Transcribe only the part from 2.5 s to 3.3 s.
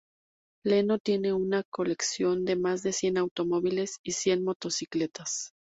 más de cien